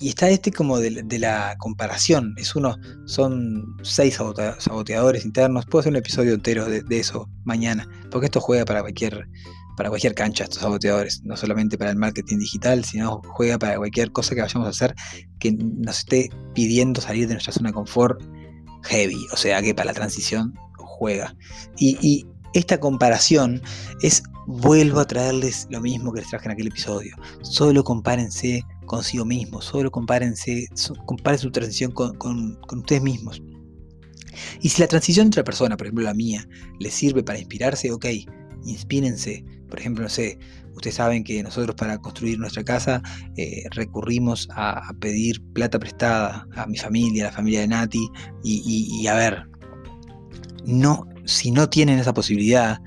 y 0.00 0.08
está 0.08 0.30
este 0.30 0.50
como 0.50 0.78
de, 0.78 1.18
la 1.18 1.54
comparación, 1.58 2.34
es 2.38 2.56
uno, 2.56 2.76
son 3.04 3.76
seis 3.82 4.18
saboteadores 4.58 5.26
internos, 5.26 5.66
puedo 5.66 5.80
hacer 5.80 5.92
un 5.92 5.98
episodio 5.98 6.32
entero 6.32 6.64
de, 6.64 6.84
eso 6.98 7.28
mañana, 7.44 7.86
porque 8.10 8.26
esto 8.26 8.40
juega 8.40 8.64
para 8.64 8.80
cualquier 8.80 9.28
para 9.76 9.88
cualquier 9.88 10.14
cancha 10.14 10.44
estos 10.44 10.60
saboteadores, 10.60 11.22
no 11.24 11.36
solamente 11.36 11.78
para 11.78 11.90
el 11.90 11.96
marketing 11.96 12.38
digital, 12.38 12.84
sino 12.84 13.22
juega 13.24 13.58
para 13.58 13.76
cualquier 13.76 14.10
cosa 14.12 14.34
que 14.34 14.42
vayamos 14.42 14.66
a 14.66 14.70
hacer 14.70 14.94
que 15.38 15.52
nos 15.52 16.00
esté 16.00 16.28
pidiendo 16.54 17.00
salir 17.00 17.28
de 17.28 17.34
nuestra 17.34 17.52
zona 17.52 17.70
de 17.70 17.74
confort 17.74 18.20
heavy, 18.84 19.26
o 19.32 19.36
sea 19.36 19.62
que 19.62 19.74
para 19.74 19.86
la 19.86 19.94
transición 19.94 20.54
juega. 21.00 21.34
Y, 21.78 22.26
esta 22.54 22.78
comparación 22.80 23.62
es, 24.02 24.22
vuelvo 24.46 25.00
a 25.00 25.06
traerles 25.06 25.66
lo 25.70 25.80
mismo 25.80 26.12
que 26.12 26.20
les 26.20 26.30
traje 26.30 26.46
en 26.46 26.52
aquel 26.52 26.66
episodio, 26.68 27.14
solo 27.42 27.84
compárense 27.84 28.62
consigo 28.86 29.24
mismos, 29.24 29.66
solo 29.66 29.90
compárense, 29.90 30.66
comparen 31.06 31.38
su 31.38 31.50
transición 31.50 31.92
con, 31.92 32.58
ustedes 32.72 33.02
mismos. 33.02 33.40
Y 34.60 34.68
si 34.68 34.80
la 34.80 34.88
transición 34.88 35.26
de 35.26 35.28
otra 35.28 35.44
persona, 35.44 35.76
por 35.76 35.86
ejemplo 35.86 36.04
la 36.04 36.14
mía, 36.14 36.46
les 36.80 36.94
sirve 36.94 37.22
para 37.22 37.38
inspirarse, 37.38 37.92
ok, 37.92 38.06
inspírense. 38.64 39.44
Por 39.68 39.78
ejemplo, 39.78 40.02
no 40.02 40.08
sé, 40.08 40.38
ustedes 40.74 40.96
saben 40.96 41.22
que 41.22 41.42
nosotros 41.42 41.76
para 41.76 41.98
construir 41.98 42.38
nuestra 42.38 42.64
casa 42.64 43.02
eh, 43.36 43.62
recurrimos 43.70 44.48
a, 44.54 44.92
pedir 45.00 45.40
plata 45.52 45.78
prestada 45.78 46.46
a 46.56 46.66
mi 46.66 46.76
familia, 46.76 47.24
a 47.24 47.30
la 47.30 47.36
familia 47.36 47.60
de 47.60 47.68
Nati, 47.68 48.08
y, 48.42 49.06
a 49.06 49.14
ver, 49.14 49.46
no, 50.64 51.06
si 51.30 51.50
no 51.50 51.68
tienen 51.68 51.98
esa 51.98 52.12
posibilidad, 52.14 52.80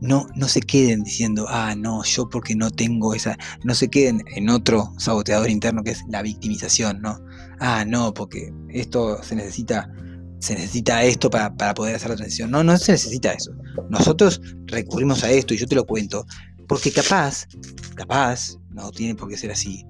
no, 0.00 0.26
no 0.34 0.48
se 0.48 0.60
queden 0.60 1.02
diciendo, 1.02 1.46
ah, 1.48 1.74
no, 1.76 2.04
yo 2.04 2.28
porque 2.28 2.54
no 2.54 2.70
tengo 2.70 3.14
esa, 3.14 3.36
no 3.64 3.74
se 3.74 3.88
queden 3.88 4.22
en 4.34 4.50
otro 4.50 4.92
saboteador 4.98 5.48
interno 5.48 5.82
que 5.82 5.92
es 5.92 6.02
la 6.08 6.22
victimización, 6.22 7.00
¿no? 7.00 7.18
Ah, 7.60 7.84
no, 7.86 8.12
porque 8.12 8.52
esto 8.68 9.22
se 9.22 9.36
necesita 9.36 9.90
se 10.38 10.54
necesita 10.54 11.02
esto 11.02 11.30
para, 11.30 11.74
poder 11.74 11.96
hacer 11.96 12.10
la 12.10 12.16
transición. 12.16 12.50
No, 12.50 12.62
no 12.62 12.76
se 12.76 12.92
necesita 12.92 13.32
eso. 13.32 13.52
Nosotros 13.88 14.40
recurrimos 14.66 15.24
a 15.24 15.30
esto 15.30 15.54
y 15.54 15.56
yo 15.56 15.66
te 15.66 15.74
lo 15.74 15.86
cuento, 15.86 16.26
porque 16.68 16.92
capaz, 16.92 17.48
capaz, 17.94 18.56
no 18.70 18.90
tiene 18.90 19.14
por 19.14 19.28
qué 19.28 19.36
ser 19.36 19.50
así, 19.50 19.86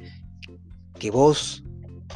que 0.98 1.10
vos 1.10 1.64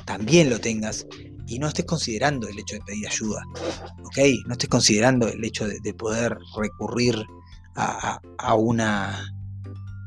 también 0.05 0.49
lo 0.49 0.61
tengas 0.61 1.07
y 1.51 1.59
no 1.59 1.67
estés 1.67 1.85
considerando 1.85 2.49
el 2.49 2.59
hecho 2.59 2.77
de 2.77 2.83
pedir 2.83 3.09
ayuda, 3.09 3.43
¿ok? 4.05 4.19
No 4.47 4.53
estés 4.53 4.69
considerando 4.69 5.27
el 5.27 5.45
hecho 5.45 5.67
de, 5.67 5.95
poder 5.95 6.39
recurrir 6.57 7.27
a, 7.75 8.21
una 8.55 9.35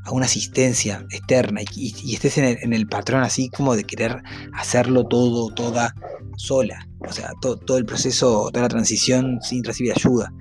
a 0.05 0.11
una 0.11 0.25
asistencia 0.25 1.05
externa 1.11 1.61
y, 1.75 2.13
estés 2.13 2.37
en 2.37 2.73
el, 2.73 2.87
patrón 2.87 3.23
así 3.23 3.49
como 3.49 3.75
de 3.75 3.83
querer 3.83 4.21
hacerlo 4.53 5.05
todo, 5.05 5.53
toda 5.53 5.93
sola. 6.37 6.87
O 6.99 7.11
sea, 7.11 7.31
todo, 7.41 7.77
el 7.77 7.85
proceso, 7.85 8.49
toda 8.51 8.63
la 8.63 8.69
transición 8.69 9.39
sin 9.41 9.63
recibir 9.63 9.93
ayuda. 9.93 10.31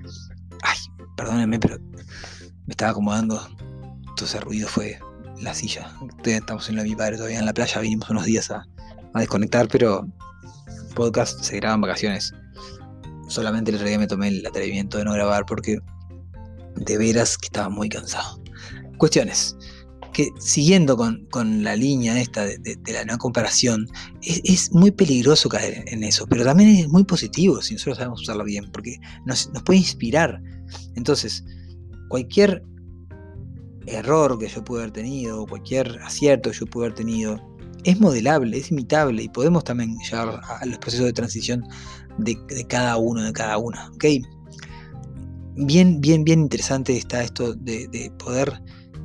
Ay, 0.61 0.77
perdónenme, 1.17 1.59
pero 1.59 1.79
me 1.79 2.71
estaba 2.71 2.91
acomodando. 2.91 3.45
Todo 4.15 4.25
ese 4.25 4.39
ruido 4.39 4.67
fue 4.67 4.99
la 5.41 5.53
silla. 5.53 5.91
Estamos 6.23 6.69
en 6.69 6.77
la 6.77 6.83
mi 6.83 6.95
padre 6.95 7.17
todavía 7.17 7.39
en 7.39 7.45
la 7.45 7.53
playa, 7.53 7.81
vinimos 7.81 8.09
unos 8.09 8.25
días 8.25 8.51
a, 8.51 8.65
desconectar, 9.15 9.67
pero 9.67 10.07
podcast 10.93 11.41
se 11.41 11.57
graban 11.57 11.81
vacaciones. 11.81 12.33
Solamente 13.27 13.71
el 13.71 13.75
otro 13.75 13.87
día 13.87 13.99
me 13.99 14.07
tomé 14.07 14.27
el 14.29 14.45
atrevimiento 14.45 14.97
de 14.97 15.05
no 15.05 15.13
grabar 15.13 15.45
porque 15.45 15.79
de 16.75 16.97
veras 16.97 17.37
que 17.37 17.47
estaba 17.47 17.69
muy 17.69 17.89
cansado. 17.89 18.41
Cuestiones 18.97 19.55
que 20.13 20.31
siguiendo 20.39 20.95
con, 20.95 21.63
la 21.63 21.75
línea 21.75 22.21
esta 22.21 22.45
de, 22.45 22.77
la 22.87 23.03
no 23.03 23.17
comparación, 23.17 23.87
es, 24.21 24.71
muy 24.71 24.91
peligroso 24.91 25.49
caer 25.49 25.83
en 25.87 26.03
eso, 26.03 26.25
pero 26.27 26.45
también 26.45 26.69
es 26.69 26.87
muy 26.87 27.03
positivo 27.03 27.61
si 27.61 27.73
nosotros 27.73 27.97
sabemos 27.97 28.21
usarlo 28.21 28.43
bien, 28.45 28.71
porque 28.71 28.97
nos, 29.25 29.51
puede 29.65 29.79
inspirar. 29.79 30.41
Entonces, 30.95 31.43
cualquier 32.09 32.63
error 33.87 34.37
que 34.39 34.47
yo 34.47 34.63
pueda 34.63 34.83
haber 34.83 34.93
tenido, 34.93 35.45
cualquier 35.47 35.99
acierto 36.03 36.51
que 36.51 36.57
yo 36.57 36.65
pueda 36.67 36.87
haber 36.87 36.97
tenido, 36.97 37.52
es 37.83 37.99
modelable, 37.99 38.57
es 38.57 38.71
imitable 38.71 39.23
y 39.23 39.29
podemos 39.29 39.63
también 39.63 39.97
llegar 39.99 40.41
a 40.47 40.65
los 40.65 40.77
procesos 40.77 41.05
de 41.05 41.13
transición 41.13 41.63
de, 42.17 42.37
cada 42.67 42.97
uno, 42.97 43.23
de 43.23 43.33
cada 43.33 43.57
una. 43.57 43.89
¿ok? 43.91 44.05
Bien, 45.55 46.01
bien, 46.01 46.23
bien 46.23 46.41
interesante 46.41 46.97
está 46.97 47.23
esto 47.23 47.53
de, 47.53 47.87
de 47.89 48.11
poder 48.17 48.61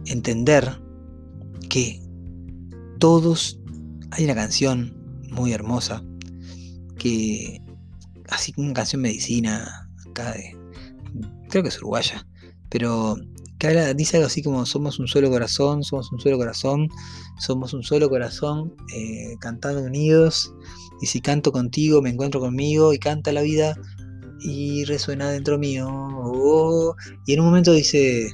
entender 0.06 0.80
que 1.68 2.00
todos, 2.98 3.60
hay 4.10 4.24
una 4.24 4.34
canción 4.34 4.96
muy 5.30 5.52
hermosa, 5.52 6.02
que 6.98 7.62
así 8.28 8.52
una 8.56 8.72
canción 8.72 9.02
medicina, 9.02 9.90
acá 10.08 10.32
de, 10.32 10.56
creo 11.48 11.62
que 11.62 11.68
es 11.68 11.78
uruguaya, 11.78 12.26
pero 12.68 13.16
que 13.58 13.94
dice 13.94 14.16
algo 14.16 14.26
así 14.26 14.42
como 14.42 14.64
somos 14.66 14.98
un 14.98 15.08
solo 15.08 15.30
corazón, 15.30 15.82
somos 15.82 16.12
un 16.12 16.20
solo 16.20 16.38
corazón, 16.38 16.88
somos 17.38 17.74
un 17.74 17.82
solo 17.82 18.08
corazón, 18.08 18.74
eh, 18.94 19.36
cantando 19.40 19.82
unidos, 19.82 20.54
y 21.00 21.06
si 21.06 21.20
canto 21.20 21.52
contigo, 21.52 22.00
me 22.00 22.10
encuentro 22.10 22.40
conmigo, 22.40 22.92
y 22.92 22.98
canta 22.98 23.32
la 23.32 23.42
vida, 23.42 23.76
y 24.40 24.84
resuena 24.84 25.30
dentro 25.30 25.58
mío, 25.58 25.88
oh, 25.90 26.94
y 27.26 27.34
en 27.34 27.40
un 27.40 27.46
momento 27.46 27.72
dice, 27.72 28.28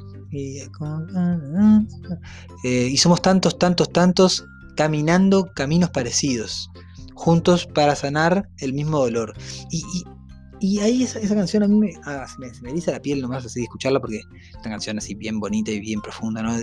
eh, 2.65 2.89
y 2.91 2.97
somos 2.97 3.23
tantos, 3.23 3.59
tantos, 3.59 3.93
tantos 3.93 4.45
caminando 4.77 5.51
caminos 5.55 5.91
parecidos, 5.91 6.71
juntos 7.15 7.67
para 7.67 7.95
sanar 7.97 8.49
el 8.59 8.73
mismo 8.73 8.99
dolor. 8.99 9.35
Ahí 10.81 11.03
esa, 11.03 11.21
canción 11.21 11.63
a 11.63 11.69
mí 11.69 11.91
ah, 12.05 12.27
me, 12.39 12.53
se 12.53 12.63
me, 12.63 12.71
eriza 12.71 12.93
la 12.93 13.01
piel 13.01 13.21
nomás 13.21 13.45
así 13.45 13.61
de 13.61 13.65
escucharla 13.65 14.01
porque 14.01 14.19
es 14.19 14.27
una 14.61 14.71
canción 14.71 14.99
así 14.99 15.15
bien 15.15 15.41
bonita 15.41 15.71
y 15.71 15.81
bien 15.81 16.01
profunda, 16.01 16.43
¿no? 16.43 16.57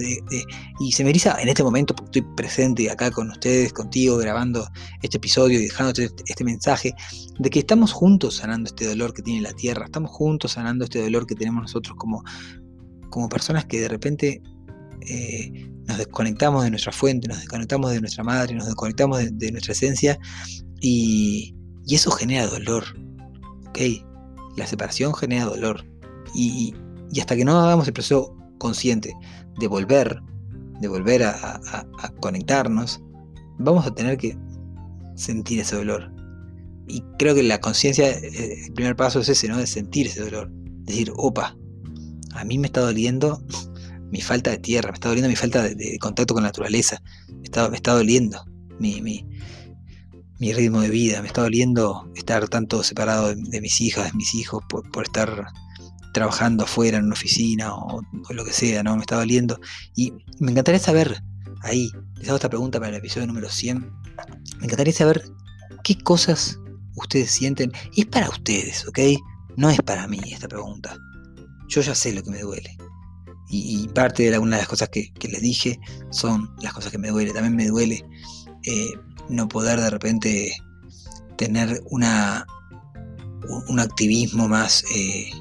y 0.79 0.91
se 0.91 1.03
me 1.03 1.10
eriza 1.10 1.41
en 1.41 1.50
este 1.50 1.63
momento 1.63 1.96
porque 1.96 2.20
estoy 2.20 2.36
presente 2.36 2.89
acá 2.89 3.12
con 3.12 3.29
ustedes, 3.29 3.74
contigo, 3.74 4.17
grabando 4.17 4.67
este 5.01 5.17
episodio 5.17 5.60
y 5.60 5.63
dejándote 5.63 6.05
este, 6.05 6.24
este 6.27 6.43
mensaje 6.43 6.93
de 7.39 7.50
que 7.50 7.60
estamos 7.60 7.91
juntos 7.91 8.36
sanando 8.38 8.70
este 8.70 8.86
dolor 8.86 9.13
que 9.13 9.22
tiene 9.22 9.41
la 9.41 9.53
tierra, 9.53 9.86
estamos 9.86 10.12
juntos 10.12 10.53
sanando 10.53 10.86
este 10.86 11.01
dolor 11.01 11.25
que 11.25 11.36
tenemos 11.36 11.62
nosotros 11.63 11.96
como, 11.98 12.24
como 13.10 13.29
personas 13.29 13.65
que 13.65 13.81
de 13.81 13.88
repente 13.88 14.41
eh, 15.08 15.70
nos 15.88 15.98
desconectamos 15.98 16.63
de 16.63 16.70
nuestra 16.70 16.91
fuente, 16.91 17.27
nos 17.27 17.39
desconectamos 17.39 17.91
de 17.91 18.01
nuestra 18.01 18.24
madre, 18.24 18.53
nos 18.53 18.65
desconectamos 18.65 19.20
de, 19.31 19.51
nuestra 19.51 19.74
esencia 19.74 20.20
y, 20.79 21.55
eso 21.89 22.12
genera 22.12 22.48
dolor. 22.48 22.86
¿Ok? 23.71 23.79
La 24.57 24.67
separación 24.67 25.13
genera 25.13 25.45
dolor. 25.45 25.85
Y, 26.35 26.73
hasta 27.19 27.35
que 27.35 27.45
no 27.45 27.59
hagamos 27.59 27.87
el 27.87 27.93
proceso 27.93 28.35
consciente 28.57 29.13
de 29.59 29.67
volver, 29.67 30.21
de 30.79 30.87
volver 30.87 31.23
a, 31.23 31.85
conectarnos, 32.19 33.01
vamos 33.59 33.85
a 33.85 33.93
tener 33.93 34.17
que 34.17 34.37
sentir 35.15 35.59
ese 35.59 35.77
dolor. 35.77 36.11
Y 36.87 37.01
creo 37.17 37.33
que 37.33 37.43
la 37.43 37.59
conciencia, 37.61 38.09
eh, 38.09 38.65
el 38.65 38.73
primer 38.73 38.95
paso 38.95 39.19
es 39.21 39.29
ese, 39.29 39.47
¿no? 39.47 39.57
De 39.57 39.67
sentir 39.67 40.07
ese 40.07 40.21
dolor. 40.21 40.49
Decir, 40.83 41.13
opa, 41.15 41.55
a 42.33 42.43
mí 42.43 42.57
me 42.57 42.67
está 42.67 42.81
doliendo 42.81 43.41
mi 44.11 44.19
falta 44.19 44.51
de 44.51 44.57
tierra, 44.57 44.89
me 44.89 44.95
está 44.95 45.07
doliendo 45.07 45.29
mi 45.29 45.35
falta 45.35 45.63
de, 45.63 45.97
contacto 45.99 46.33
con 46.33 46.43
la 46.43 46.49
naturaleza, 46.49 47.01
me 47.29 47.43
está, 47.43 47.69
me 47.69 47.77
está 47.77 47.93
doliendo 47.93 48.43
mi, 48.79 49.01
mi, 49.01 49.25
ritmo 50.41 50.81
de 50.81 50.89
vida, 50.89 51.21
me 51.21 51.27
está 51.27 51.41
doliendo 51.41 52.10
estar 52.15 52.48
tanto 52.50 52.83
separado 52.83 53.36
de, 53.36 53.62
mis 53.62 53.79
hijas, 53.79 54.12
de 54.12 54.17
mis 54.17 54.33
hijos, 54.33 54.63
por, 54.67 55.03
estar 55.03 55.45
trabajando 56.13 56.63
afuera 56.63 56.98
en 56.98 57.05
una 57.05 57.13
oficina 57.13 57.74
o, 57.75 58.01
lo 58.31 58.43
que 58.43 58.51
sea, 58.51 58.81
¿no? 58.83 58.95
Me 58.95 59.01
está 59.01 59.17
doliendo. 59.17 59.60
Y 59.95 60.13
me 60.39 60.51
encantaría 60.51 60.79
saber, 60.79 61.21
ahí, 61.62 61.91
les 62.17 62.27
hago 62.27 62.38
esta 62.38 62.50
pregunta 62.50 62.79
para 62.79 62.89
el 62.89 62.95
episodio 62.95 63.27
número 63.27 63.50
100, 63.50 63.79
me 64.60 64.65
encantaría 64.65 64.93
saber 64.93 65.24
qué 65.83 65.98
cosas 65.98 66.60
ustedes 66.95 67.31
sienten. 67.31 67.71
Es 67.95 68.05
para 68.05 68.29
ustedes, 68.29 68.88
¿ok? 68.88 69.00
No 69.57 69.69
es 69.69 69.79
para 69.81 70.07
mí 70.07 70.19
esta 70.31 70.48
pregunta. 70.48 70.98
Yo 71.67 71.81
ya 71.81 71.95
sé 71.95 72.13
lo 72.13 72.24
que 72.24 72.31
me 72.31 72.41
duele. 72.41 72.77
Y, 73.53 73.88
parte 73.89 74.24
de 74.24 74.33
alguna 74.33 74.55
de 74.55 74.62
las 74.62 74.69
cosas 74.69 74.88
que, 74.88 75.12
les 75.27 75.41
dije 75.41 75.77
son 76.10 76.50
las 76.62 76.74
cosas 76.74 76.91
que 76.91 76.98
me 76.98 77.10
duele. 77.10 77.33
También 77.33 77.55
me 77.55 77.67
duele 77.67 78.03
eh, 78.63 78.93
no 79.31 79.47
poder 79.47 79.79
de 79.79 79.89
repente 79.89 80.53
tener 81.38 81.81
una, 81.89 82.45
un 83.67 83.79
activismo 83.79 84.47
más, 84.47 84.83
eh, 84.95 85.31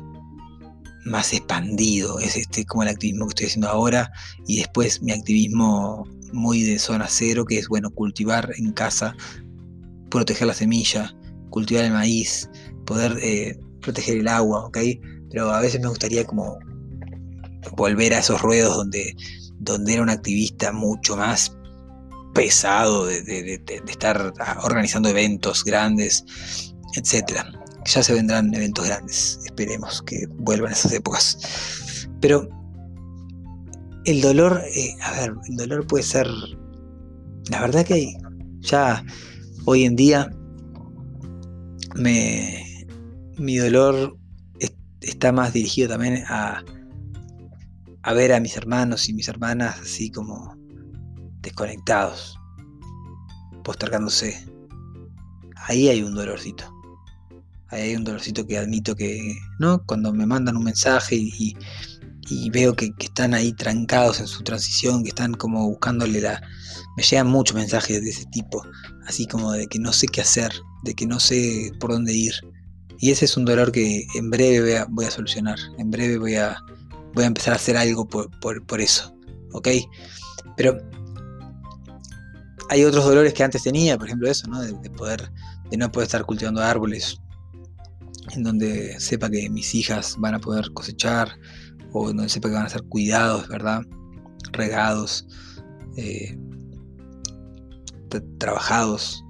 más 1.04 1.32
expandido. 1.32 2.18
Es 2.20 2.36
este 2.36 2.64
como 2.64 2.84
el 2.84 2.88
activismo 2.88 3.26
que 3.26 3.30
estoy 3.30 3.46
haciendo 3.46 3.68
ahora. 3.68 4.10
Y 4.46 4.58
después 4.58 5.02
mi 5.02 5.12
activismo 5.12 6.06
muy 6.32 6.62
de 6.62 6.78
zona 6.78 7.06
cero, 7.08 7.44
que 7.44 7.58
es 7.58 7.68
bueno, 7.68 7.90
cultivar 7.90 8.50
en 8.56 8.72
casa, 8.72 9.14
proteger 10.08 10.46
la 10.46 10.54
semilla, 10.54 11.12
cultivar 11.50 11.84
el 11.84 11.92
maíz, 11.92 12.48
poder 12.86 13.18
eh, 13.22 13.58
proteger 13.80 14.18
el 14.18 14.28
agua, 14.28 14.66
¿ok? 14.66 14.78
Pero 15.30 15.50
a 15.50 15.60
veces 15.60 15.80
me 15.80 15.88
gustaría 15.88 16.24
como 16.24 16.58
volver 17.76 18.14
a 18.14 18.20
esos 18.20 18.40
ruedos 18.40 18.76
donde, 18.76 19.14
donde 19.58 19.94
era 19.94 20.02
un 20.02 20.10
activista 20.10 20.72
mucho 20.72 21.16
más 21.16 21.56
pesado 22.40 23.04
de, 23.04 23.60
estar 23.86 24.32
organizando 24.62 25.10
eventos 25.10 25.62
grandes, 25.62 26.24
etcétera. 26.96 27.52
Ya 27.84 28.02
se 28.02 28.14
vendrán 28.14 28.54
eventos 28.54 28.86
grandes, 28.86 29.38
esperemos 29.44 30.00
que 30.06 30.26
vuelvan 30.38 30.72
esas 30.72 30.90
épocas. 30.94 32.08
Pero 32.22 32.48
el 34.06 34.22
dolor, 34.22 34.62
eh, 34.74 34.94
a 35.02 35.20
ver, 35.20 35.34
el 35.50 35.56
dolor 35.56 35.86
puede 35.86 36.02
ser, 36.02 36.26
la 37.50 37.60
verdad 37.60 37.84
que 37.84 38.14
ya 38.60 39.04
hoy 39.66 39.84
en 39.84 39.96
día 39.96 40.30
me, 41.94 42.86
mi 43.36 43.58
dolor 43.58 44.16
está 45.02 45.30
más 45.30 45.52
dirigido 45.52 45.90
también 45.90 46.24
a, 46.26 46.64
a 48.00 48.12
ver 48.14 48.32
a 48.32 48.40
mis 48.40 48.56
hermanos 48.56 49.10
y 49.10 49.12
mis 49.12 49.28
hermanas 49.28 49.78
así 49.82 50.10
como 50.10 50.59
desconectados, 51.42 52.38
postergándose. 53.64 54.46
Ahí 55.56 55.88
hay 55.88 56.02
un 56.02 56.14
dolorcito. 56.14 56.64
Ahí 57.68 57.82
hay 57.82 57.96
un 57.96 58.04
dolorcito 58.04 58.46
que 58.46 58.58
admito 58.58 58.96
que, 58.96 59.38
¿no? 59.58 59.84
Cuando 59.86 60.12
me 60.12 60.26
mandan 60.26 60.56
un 60.56 60.64
mensaje 60.64 61.16
y, 61.16 61.56
veo 62.50 62.74
que, 62.74 62.92
están 62.98 63.34
ahí 63.34 63.52
trancados 63.52 64.20
en 64.20 64.26
su 64.26 64.42
transición, 64.42 65.02
que 65.02 65.10
están 65.10 65.34
como 65.34 65.68
buscándole 65.68 66.20
la... 66.20 66.42
Me 66.96 67.02
llegan 67.02 67.28
muchos 67.28 67.56
mensajes 67.56 68.02
de 68.02 68.10
ese 68.10 68.24
tipo, 68.26 68.64
así 69.06 69.26
como 69.26 69.52
de 69.52 69.66
que 69.66 69.78
no 69.78 69.92
sé 69.92 70.08
qué 70.08 70.20
hacer, 70.20 70.52
de 70.82 70.94
que 70.94 71.06
no 71.06 71.20
sé 71.20 71.70
por 71.78 71.92
dónde 71.92 72.12
ir. 72.12 72.34
Y 72.98 73.10
ese 73.10 73.24
es 73.24 73.36
un 73.36 73.44
dolor 73.44 73.72
que 73.72 74.04
en 74.14 74.30
breve 74.30 74.84
voy 74.88 75.04
a, 75.04 75.10
solucionar, 75.10 75.58
en 75.78 75.90
breve 75.90 76.18
voy 76.18 76.34
a, 76.34 76.58
voy 77.14 77.24
a 77.24 77.28
empezar 77.28 77.52
a 77.52 77.56
hacer 77.56 77.76
algo 77.76 78.06
por, 78.06 78.30
por 78.40 78.80
eso, 78.80 79.14
¿ok? 79.52 79.68
Pero 80.56 80.78
hay 82.70 82.84
otros 82.84 83.04
dolores 83.04 83.34
que 83.34 83.42
antes 83.42 83.64
tenía, 83.64 83.98
por 83.98 84.06
ejemplo 84.06 84.30
eso, 84.30 84.46
¿no? 84.48 84.62
De, 84.62 84.90
poder, 84.90 85.28
de 85.70 85.76
no 85.76 85.90
poder 85.90 86.06
estar 86.06 86.24
cultivando 86.24 86.62
árboles 86.62 87.20
en 88.30 88.44
donde 88.44 88.98
sepa 89.00 89.28
que 89.28 89.50
mis 89.50 89.74
hijas 89.74 90.14
van 90.18 90.34
a 90.36 90.38
poder 90.38 90.72
cosechar 90.72 91.36
o 91.92 92.10
en 92.10 92.16
donde 92.16 92.30
sepa 92.30 92.48
que 92.48 92.54
van 92.54 92.66
a 92.66 92.68
ser 92.68 92.84
cuidados, 92.84 93.48
¿verdad? 93.48 93.82
Regados, 94.52 95.26
eh, 95.96 96.38
trabajados, 98.38 99.24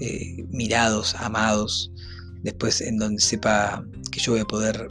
eh, 0.00 0.46
mirados, 0.48 1.14
amados. 1.16 1.92
Después 2.44 2.80
en 2.80 2.96
donde 2.96 3.20
sepa 3.20 3.84
que 4.10 4.20
yo 4.20 4.32
voy 4.32 4.40
a 4.40 4.46
poder 4.46 4.88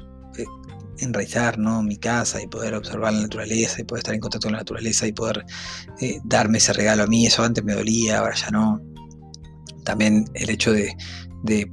enraizar 1.01 1.57
¿no? 1.57 1.81
mi 1.81 1.97
casa 1.97 2.41
y 2.41 2.47
poder 2.47 2.73
observar 2.75 3.13
la 3.13 3.21
naturaleza 3.21 3.81
y 3.81 3.83
poder 3.83 3.99
estar 3.99 4.15
en 4.15 4.21
contacto 4.21 4.47
con 4.47 4.53
la 4.53 4.59
naturaleza 4.59 5.07
y 5.07 5.13
poder 5.13 5.45
eh, 6.01 6.19
darme 6.25 6.57
ese 6.57 6.73
regalo 6.73 7.03
a 7.03 7.07
mí. 7.07 7.25
Eso 7.25 7.43
antes 7.43 7.63
me 7.63 7.73
dolía, 7.73 8.19
ahora 8.19 8.35
ya 8.35 8.49
no. 8.51 8.81
También 9.83 10.25
el 10.33 10.49
hecho 10.49 10.71
de, 10.71 10.95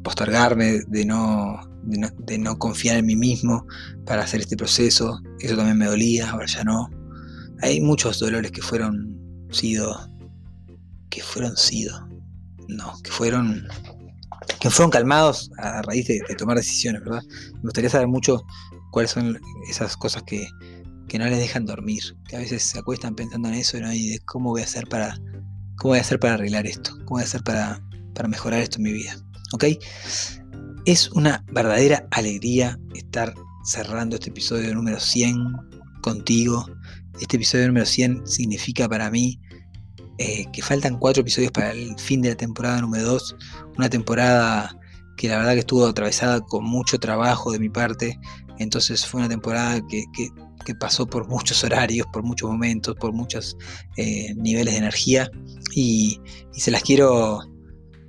postergarme, 0.02 0.80
de 0.88 1.04
no, 1.04 1.60
de 1.82 2.38
no, 2.38 2.58
confiar 2.58 2.96
en 2.96 3.06
mí 3.06 3.16
mismo 3.16 3.66
para 4.06 4.22
hacer 4.22 4.40
este 4.40 4.56
proceso, 4.56 5.20
eso 5.40 5.56
también 5.56 5.78
me 5.78 5.86
dolía, 5.86 6.30
ahora 6.30 6.46
ya 6.46 6.64
no. 6.64 6.88
Hay 7.62 7.80
muchos 7.80 8.18
dolores 8.18 8.52
que 8.52 8.62
fueron 8.62 9.46
sido, 9.50 10.10
que 11.10 11.22
fueron 11.22 11.56
sido, 11.56 12.08
no, 12.68 12.92
que 13.02 13.10
fueron 13.10 13.66
que 14.60 14.70
fueron 14.70 14.90
calmados 14.90 15.50
a 15.58 15.82
raíz 15.82 16.06
de, 16.06 16.20
de, 16.28 16.34
tomar 16.34 16.56
decisiones, 16.56 17.02
¿verdad? 17.02 17.22
Me 17.54 17.62
gustaría 17.62 17.90
saber 17.90 18.08
mucho 18.08 18.44
cuáles 18.96 19.10
son 19.10 19.38
esas 19.68 19.94
cosas 19.94 20.22
que, 20.22 20.48
no 21.18 21.26
les 21.26 21.38
dejan 21.38 21.66
dormir, 21.66 22.02
que 22.26 22.36
a 22.36 22.38
veces 22.38 22.62
se 22.62 22.78
acuestan 22.78 23.14
pensando 23.14 23.48
en 23.48 23.54
eso 23.54 23.76
y 23.76 24.08
de 24.08 24.20
cómo 24.20 24.52
voy 24.52 24.62
a 24.62 24.64
hacer 24.64 24.86
para, 24.88 25.20
cómo 25.76 25.90
voy 25.90 25.98
a 25.98 26.00
hacer 26.00 26.18
para 26.18 26.32
arreglar 26.32 26.66
esto, 26.66 26.92
cómo 27.04 27.16
voy 27.16 27.20
a 27.20 27.24
hacer 27.24 27.42
para, 27.42 27.78
para 28.14 28.26
mejorar 28.26 28.60
esto 28.60 28.78
en 28.78 28.84
mi 28.84 28.92
vida. 28.92 29.14
¿Ok? 29.52 29.64
Es 30.86 31.10
una 31.10 31.44
verdadera 31.52 32.08
alegría 32.10 32.78
estar 32.94 33.34
cerrando 33.66 34.16
este 34.16 34.30
episodio 34.30 34.74
número 34.74 34.98
100 34.98 35.36
contigo. 36.00 36.66
Este 37.20 37.36
episodio 37.36 37.66
número 37.66 37.84
100 37.84 38.26
significa 38.26 38.88
para 38.88 39.10
mí 39.10 39.38
eh, 40.16 40.46
que 40.54 40.62
faltan 40.62 40.98
cuatro 40.98 41.20
episodios 41.20 41.52
para 41.52 41.72
el 41.72 41.98
fin 41.98 42.22
de 42.22 42.30
la 42.30 42.36
temporada 42.36 42.80
número 42.80 43.04
2. 43.04 43.36
Una 43.76 43.90
temporada 43.90 44.74
que 45.18 45.28
la 45.28 45.36
verdad 45.36 45.52
que 45.52 45.60
estuvo 45.60 45.86
atravesada 45.86 46.40
con 46.40 46.64
mucho 46.64 46.98
trabajo 46.98 47.52
de 47.52 47.58
mi 47.58 47.68
parte, 47.68 48.18
entonces 48.58 49.06
fue 49.06 49.20
una 49.20 49.28
temporada 49.28 49.80
que, 49.88 50.04
pasó 50.80 51.06
por 51.06 51.28
muchos 51.28 51.62
horarios, 51.62 52.08
por 52.12 52.24
muchos 52.24 52.50
momentos, 52.50 52.96
por 52.96 53.12
muchos 53.12 53.56
eh, 53.96 54.34
niveles 54.34 54.74
de 54.74 54.78
energía. 54.78 55.30
Y, 55.74 56.20
se 56.52 56.70
las 56.70 56.82
quiero 56.82 57.40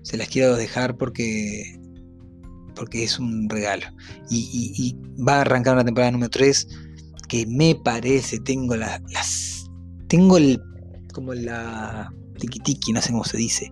se 0.02 0.16
las 0.18 0.30
quiero 0.30 0.56
dejar 0.56 0.98
porque 0.98 1.78
porque 2.76 3.04
es 3.04 3.20
un 3.20 3.48
regalo. 3.50 3.86
Y, 4.30 4.96
va 5.28 5.38
a 5.38 5.42
arrancar 5.42 5.76
una 5.76 5.86
temporada 5.86 6.12
número 6.12 6.30
3 6.30 6.68
que 7.28 7.46
me 7.46 7.76
parece 7.76 8.40
tengo 8.40 8.76
las 8.76 9.02
tengo 10.08 10.38
el 10.38 10.62
como 11.14 11.34
la 11.34 12.10
tiki 12.40 12.60
tiki 12.60 12.94
no 12.94 13.02
sé 13.02 13.12
cómo 13.12 13.24
se 13.24 13.38
dice. 13.38 13.72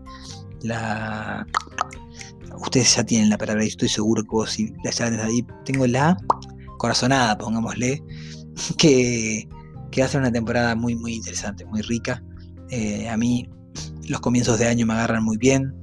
La 0.61 1.45
ustedes 2.59 2.95
ya 2.95 3.03
tienen 3.03 3.29
la 3.29 3.38
palabra 3.38 3.63
y 3.63 3.67
estoy 3.67 3.89
seguro 3.89 4.23
que 4.23 4.29
vos 4.29 4.51
si 4.51 4.73
la 4.83 4.91
llaves 4.91 5.19
ahí. 5.19 5.45
Tengo 5.63 5.88
la 5.88 6.17
corazonada, 6.86 7.36
pongámosle, 7.36 8.04
que, 8.78 9.48
que 9.91 10.08
ser 10.08 10.21
una 10.21 10.32
temporada 10.32 10.76
muy, 10.76 10.95
muy 10.95 11.15
interesante, 11.15 11.65
muy 11.65 11.82
rica. 11.82 12.24
Eh, 12.69 13.10
a 13.10 13.17
mí 13.17 13.50
los 14.08 14.19
comienzos 14.19 14.60
de 14.60 14.67
año 14.67 14.86
me 14.86 14.93
agarran 14.93 15.24
muy 15.24 15.38
bien. 15.38 15.74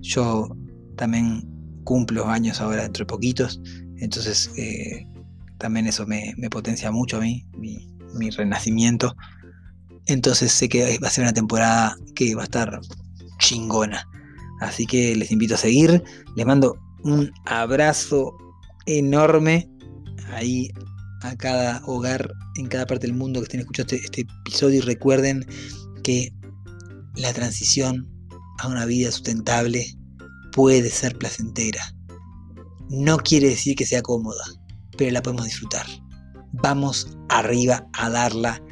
Yo 0.00 0.48
también 0.96 1.48
cumplo 1.82 2.28
años 2.28 2.60
ahora 2.60 2.82
dentro 2.82 3.02
de 3.02 3.06
poquitos, 3.06 3.60
entonces 3.98 4.50
eh, 4.56 5.04
también 5.58 5.86
eso 5.86 6.06
me, 6.06 6.34
potencia 6.48 6.92
mucho 6.92 7.16
a 7.16 7.20
mí, 7.20 7.44
mi, 7.58 7.88
mi 8.14 8.30
renacimiento. 8.30 9.16
Entonces 10.06 10.52
sé 10.52 10.68
que 10.68 10.98
va 11.02 11.08
a 11.08 11.10
ser 11.10 11.24
una 11.24 11.32
temporada 11.32 11.96
que 12.14 12.36
va 12.36 12.42
a 12.42 12.44
estar 12.44 12.80
chingona. 13.38 14.08
Así 14.60 14.86
que 14.86 15.16
les 15.16 15.32
invito 15.32 15.56
a 15.56 15.58
seguir. 15.58 16.04
Les 16.36 16.46
mando 16.46 16.76
un 17.02 17.32
abrazo 17.46 18.36
enorme 18.86 19.68
ahí 20.30 20.70
a 21.22 21.36
cada 21.36 21.82
hogar 21.86 22.30
en 22.56 22.66
cada 22.66 22.86
parte 22.86 23.06
del 23.06 23.16
mundo 23.16 23.40
que 23.40 23.44
estén 23.44 23.60
escuchando 23.60 23.94
este, 23.94 24.04
este, 24.04 24.32
episodio 24.46 24.78
y 24.78 24.82
recuerden 24.82 25.46
que 26.02 26.32
la 27.14 27.32
transición 27.32 28.08
a 28.58 28.68
una 28.68 28.84
vida 28.86 29.10
sustentable 29.10 29.86
puede 30.52 30.90
ser 30.90 31.16
placentera. 31.16 31.94
No 32.88 33.18
quiere 33.18 33.48
decir 33.48 33.76
que 33.76 33.86
sea 33.86 34.02
cómoda, 34.02 34.44
pero 34.96 35.10
la 35.10 35.22
podemos 35.22 35.46
disfrutar. 35.46 35.86
Vamos 36.52 37.16
arriba 37.28 37.86
a 37.94 38.08
darla 38.10 38.62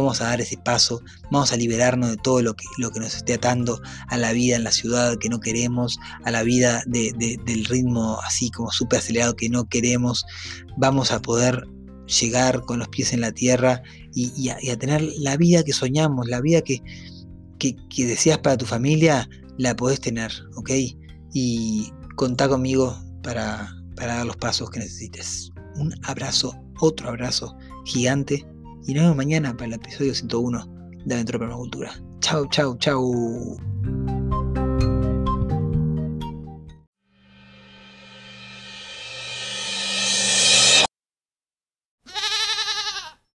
vamos 0.00 0.20
a 0.20 0.24
dar 0.24 0.40
ese 0.40 0.56
paso, 0.56 1.00
vamos 1.30 1.52
a 1.52 1.56
liberarnos 1.56 2.10
de 2.10 2.16
todo 2.16 2.42
lo 2.42 2.54
que, 2.54 2.64
lo 2.78 2.90
que 2.90 3.00
nos 3.00 3.14
esté 3.14 3.34
atando 3.34 3.80
a 4.08 4.16
la 4.16 4.32
vida 4.32 4.56
en 4.56 4.64
la 4.64 4.72
ciudad 4.72 5.18
que 5.18 5.28
no 5.28 5.40
queremos, 5.40 5.98
a 6.24 6.30
la 6.30 6.42
vida 6.42 6.82
del 6.86 7.64
ritmo 7.64 8.18
así 8.26 8.50
como 8.50 8.70
súper 8.70 8.98
acelerado 8.98 9.36
que 9.36 9.48
no 9.48 9.68
queremos, 9.68 10.24
vamos 10.76 11.10
a 11.12 11.20
poder 11.20 11.66
llegar 12.06 12.62
con 12.62 12.78
los 12.78 12.88
pies 12.88 13.12
en 13.12 13.20
la 13.20 13.32
tierra 13.32 13.82
y, 14.14 14.48
a, 14.48 14.78
tener 14.78 15.02
la 15.18 15.36
vida 15.36 15.62
que 15.64 15.72
soñamos, 15.72 16.28
la 16.28 16.40
vida 16.40 16.62
que, 16.62 16.82
que, 17.58 18.06
deseas 18.06 18.38
para 18.38 18.56
tu 18.56 18.66
familia, 18.66 19.28
la 19.58 19.74
podés 19.74 20.00
tener, 20.00 20.30
¿ok? 20.56 20.70
Y 21.32 21.90
contá 22.16 22.48
conmigo 22.48 22.96
para, 23.22 23.74
para 23.96 24.16
dar 24.16 24.26
los 24.26 24.36
pasos 24.36 24.70
que 24.70 24.80
necesites. 24.80 25.50
un 25.76 25.94
abrazo, 26.04 26.54
otro 26.80 27.08
abrazo 27.08 27.56
gigante. 27.84 28.46
Y 28.86 28.92
nos 28.92 29.04
vemos 29.04 29.16
mañana 29.16 29.52
para 29.54 29.66
el 29.66 29.72
episodio 29.74 30.14
101 30.14 30.66
de 31.06 31.14
Aventura 31.14 31.38
Permacultura. 31.38 31.92
Chau, 32.20 32.46
chau, 32.48 32.76
chau. 32.76 33.56